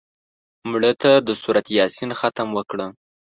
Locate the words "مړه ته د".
0.69-1.29